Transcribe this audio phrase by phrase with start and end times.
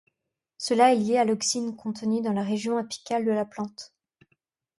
[0.57, 3.93] Cela est lié à l'auxine contenue dans la région apicale de la plante.